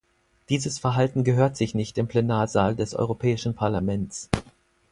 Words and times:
Dieses 0.49 0.79
Verhalten 0.79 1.23
gehört 1.23 1.55
sich 1.55 1.75
nicht 1.75 1.95
im 1.99 2.07
Plenarsaal 2.07 2.75
des 2.75 2.95
Europäischen 2.95 3.53
Parlaments. 3.53 4.31